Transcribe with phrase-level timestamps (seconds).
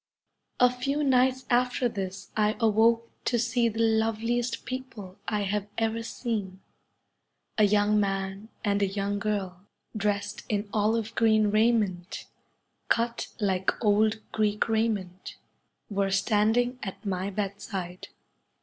[0.59, 6.01] A few nights after this I awoke to see the loveliest people I have ever
[6.01, 6.59] seen.
[7.59, 9.61] A young man and a young girl
[9.95, 12.25] dressed in olive green raiment,
[12.89, 15.37] cut like old Greek raiment,
[15.87, 18.07] were "5 The standing at my bedside.